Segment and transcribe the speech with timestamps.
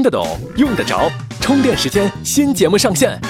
[0.00, 0.26] 听得懂，
[0.56, 1.12] 用得着。
[1.42, 3.20] 充电时间新节目上线。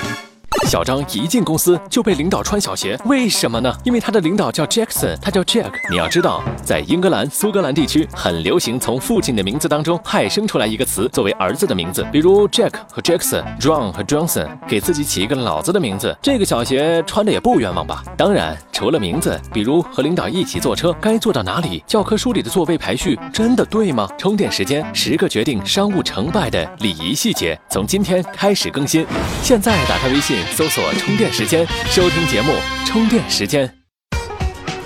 [0.69, 3.73] 小张一进公司就被领导穿小鞋，为什么呢？
[3.85, 5.71] 因为他的领导叫 Jackson，他叫 Jack。
[5.91, 16.17] 你要知道，在英格兰、苏格兰地区很流行从父亲的名字当中派生出来一个词作为儿子的名字，比如 Jack 和 Jackson，John 和 Johnson，给自己起一个老子的名字。
[16.21, 18.03] 这个小鞋穿的也不冤枉吧？
[18.17, 21.83] 当然，除了名字，比如和领导一起坐车，该坐到哪里？
[21.87, 24.09] 教科书里的座位排序真的对吗？
[24.19, 29.07] 充电时间，十个决定商务成败的礼仪细节，从今天开始更新。
[29.43, 30.40] 现在打开微信。
[30.53, 32.53] 搜索充电时间，收听节目
[32.87, 33.73] 充电时间，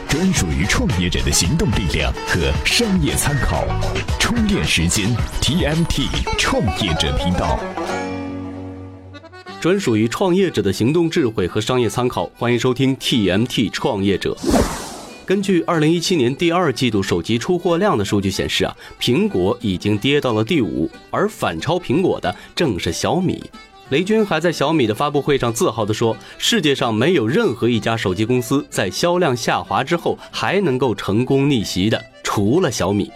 [0.08, 3.64] 专属于创业者的行动力量和商业参考。
[4.18, 7.58] 充电时间，TMT 创业者频道，
[9.60, 12.30] 专属于创业者的行动智慧和商业参考。
[12.36, 14.36] 欢迎收听 TMT 创业者。
[15.26, 23.42] 根据二零一七年第二季度手机出货量的数据显示啊，苹果已经跌到了第五，而反超苹果的正是小米。
[23.90, 33.10] 雷军还在小米的发布会上自豪地说：“世界上没有任何一家手机公司在销量下滑之后还能够成功逆袭的，除了小米。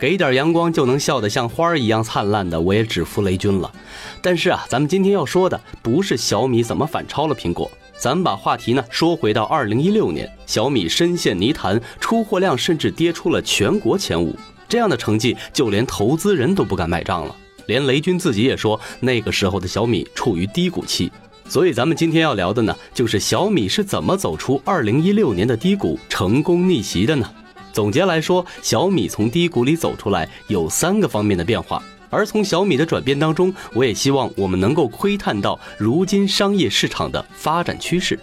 [0.00, 3.72] 给点阳光就能笑得像花儿一样灿烂的，我也只服雷军了。
[4.20, 14.36] 但是啊，咱们今天要说的不是小米怎么反超了苹果，咱们把话题呢说回到二零一六年，小米深陷泥潭，出货量甚至跌出了全国前五，
[14.68, 17.34] 这样的成绩就连投资人都不敢买账了。”
[17.68, 21.12] 连雷军自己也说，那个时候的小米处于低谷期，
[21.48, 27.30] 所以咱们今天要聊的呢，就是小米是怎么走出2016年的低谷，成功逆袭的呢？
[27.70, 38.18] 总结来说，小米从低谷里走出来有三个方面的变化，而从小米的转变当中，我也希望我们能够窥探到如今商业市场的发展趋势。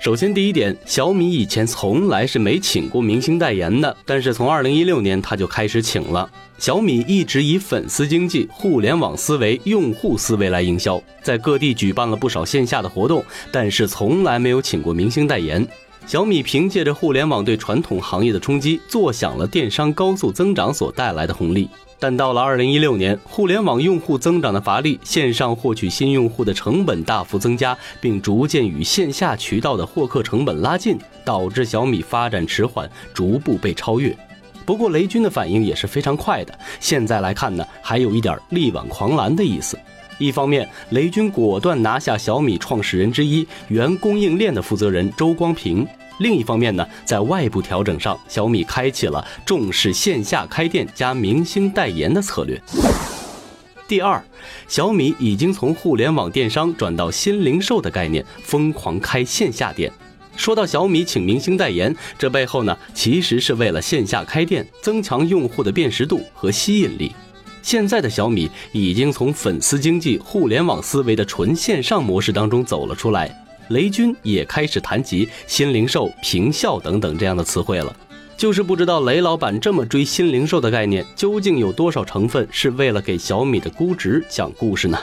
[0.00, 6.26] 首先，第一点，小米以前从来是没请过明星代言的，但是从二零一六年他就开始请了。
[6.56, 15.68] 小米一直以粉丝经济、互联网思维、用户思维来营销，在各地举办了不少线下的活动，但是从来没有请过明星代言。
[16.10, 21.68] 小米凭借着互联网对传统行业的冲击，坐享了电商高速增长所带来的红利。
[22.00, 34.12] 但到了二零一六年，互联网用户增长的乏力，线上获取新用户的成本大幅增加，并逐渐与线下渠道的获客成本拉近，导致小米发展迟缓，逐步被超越。
[34.66, 39.78] 不过雷军的反应也是非常快的，现在来看呢，还有一点力挽狂澜的意思。
[40.18, 45.86] 一方面，雷军果断拿下小米创始人之一、原供应链的负责人周光平。
[46.20, 52.60] 另一方面呢，在外部调整上，小米开启了重视线下开店加明星代言的策略。
[53.88, 54.22] 第二，
[54.68, 59.90] 小米已经从互联网电商转到新零售的概念，疯狂开线下店。
[60.36, 67.12] 说到小米请明星代言，这背后呢，其实是为了线下开店，增强用户的辨识度和吸引力。
[67.62, 73.34] 现在的小米已经从粉丝经济、互联网思维的纯线上模式当中走了出来。
[73.70, 77.94] 雷军也开始谈及新零售、平效等等这样的词汇了，
[78.36, 84.98] 就是不知道雷老板这么追新零售的概念，究竟有多少成分是为了给小米的估值讲故事呢？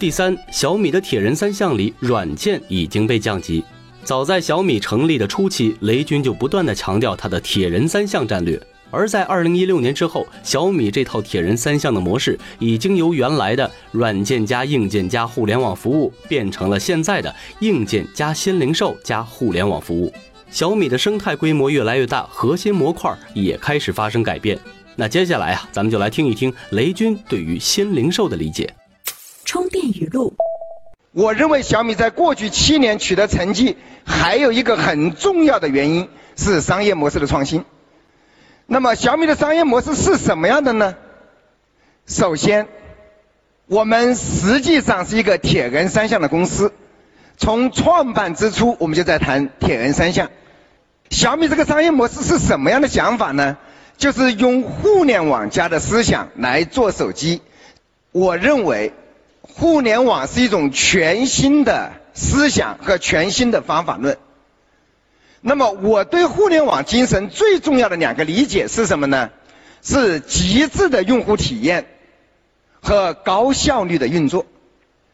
[0.00, 3.62] 第三，小米的铁人三项里，软件已经被降级。
[4.02, 8.60] 早在小米成立的初期，雷军就不断的强调他的铁人三项战略。
[8.90, 20.12] 而在二零一六年之后，小米这套铁人三项的模式已经由原来的软件加硬件加互联网服务，变成了现在的硬件加新零售加互联网服务。
[20.50, 24.58] 小米的生态规模越来越大，核心模块也开始发生改变。
[24.96, 28.68] 那接下来啊，咱们就来听一听雷军对于新零售的理解。
[29.44, 30.34] 充电语录：
[31.12, 37.64] 我认为小米在过去七年取得成绩，还有一个很重要的原因是商业模式的创新。
[38.72, 40.94] 那么小米的商业模式是什么样的呢？
[42.06, 42.68] 首先，
[43.66, 46.72] 我们实际上是一个铁人三项的公司，
[47.36, 50.30] 从创办之初我们就在谈铁人三项。
[51.10, 53.56] 小米这个商业模式是什么样的想法呢？
[53.96, 57.42] 就是用互联网加的思想来做手机。
[58.12, 58.92] 我认为，
[59.42, 64.16] 互联网是一种全新的思想和全新的方法论。
[65.40, 69.30] 那么我对互联网精神最重要的两个理解是什么呢？
[69.82, 71.86] 是极致的用户体验
[72.82, 74.44] 和高效率的运作，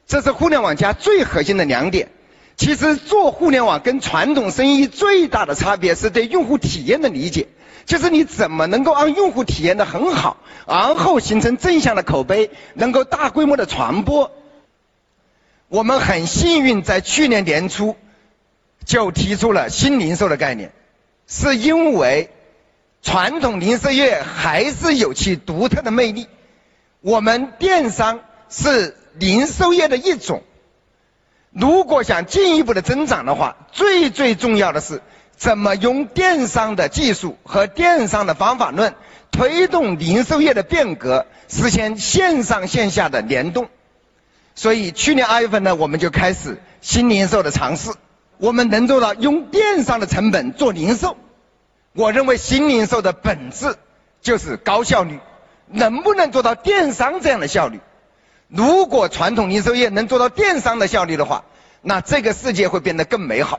[0.08, 2.08] 这是互联网加最核心的两点。
[2.56, 7.46] 其实做互联网跟传统生意最大的差别是对用户体验的理解，
[7.84, 14.32] 就是你怎么能够让用户体验的很好，然后形成正向的口碑，能够大规模的传播。
[15.68, 17.94] 我们很幸运在去年年初。
[18.86, 20.72] 就提出了新零售的概念，
[21.26, 22.30] 是因为
[23.02, 26.28] 传统零售业还是有其独特的魅力。
[27.00, 30.42] 我们电商是零售业的一种。
[31.50, 35.02] 如果想进一步的增长的话，最最重要的是
[35.36, 38.94] 怎么用电商的技术和电商的方法论
[39.32, 43.68] 推动零售业的变革，实现线上线下的联动。
[44.54, 47.90] 所以去年二月份呢，我们就开始新零售的尝试。
[48.38, 51.16] 我们能做到用电商的成本做零售。
[51.92, 53.74] 我认为新零售的本质
[54.20, 55.20] 就是高效率。
[55.68, 57.80] 能不能做到电商这样的效率？
[58.46, 61.42] 如果传统零售业能做到电商的效率的话，
[61.82, 63.58] 那这个世界会变得更美好。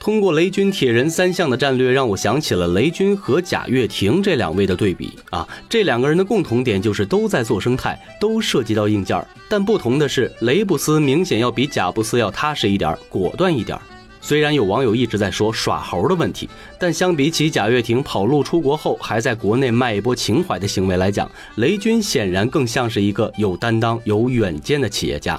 [0.00, 5.46] 通过雷军铁人三项的战略，让我想起了雷军和贾跃亭这两位的对比啊。
[5.68, 13.78] 这两个人的共同点就是都在做生态，都涉及到硬件但不同的是，雷布斯明显要比贾布斯要踏实一点，果断一点。
[14.22, 16.48] 虽然有网友一直在说耍猴的问题，
[16.78, 25.38] 但相比起贾跃亭跑路出国后还在国内卖一波情怀的行为来讲，雷军显然更像是一个有担当、有远见的企业家。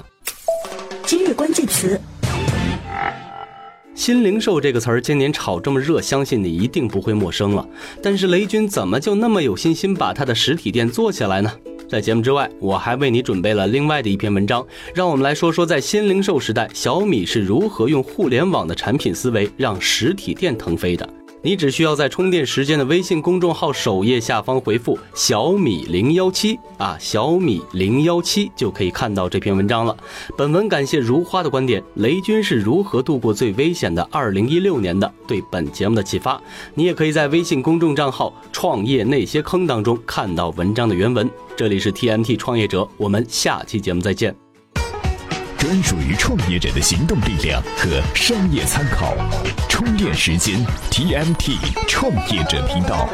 [1.04, 2.00] 今日关键词：
[4.02, 7.64] 新零售这个词儿今年炒这么热，相信你一定不会陌生了。
[8.02, 11.52] 但是雷军怎么就那么有信心把他的实体店做起来呢？
[11.88, 21.08] 在节目之外，我还为你准备了另外的一篇文章，让我们来说说在新零售时代，小米是如何用互联网的产品思维让实体店腾飞的。
[21.44, 29.96] 你只需要在充电时间的微信公众号首页下方回复小米零幺七啊，小米零幺七就可以看到这篇文章了。
[30.36, 35.12] 本文感谢如花的观点，雷军是如何度过最危险的二零一六年的？
[35.26, 36.40] 对本节目的启发，
[36.74, 41.28] 你也可以在微信公众账号创业那些坑当中看到文章的原文。
[41.56, 44.51] 这里是 TMT 创业者，我们下期节目再见。
[45.62, 49.14] 专属于创业者的行动力量和商业参考，
[49.68, 50.58] 充电时间
[50.90, 51.56] TMT
[51.86, 53.08] 创业者频道。